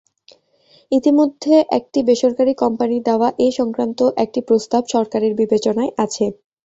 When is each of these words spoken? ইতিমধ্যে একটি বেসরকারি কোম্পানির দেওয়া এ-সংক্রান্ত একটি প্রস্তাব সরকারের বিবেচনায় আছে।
ইতিমধ্যে 0.91 1.55
একটি 1.77 1.99
বেসরকারি 2.07 2.53
কোম্পানির 2.63 3.01
দেওয়া 3.03 3.27
এ-সংক্রান্ত 3.39 3.99
একটি 4.23 4.39
প্রস্তাব 4.47 4.83
সরকারের 4.93 5.33
বিবেচনায় 5.39 5.91
আছে। 5.97 6.25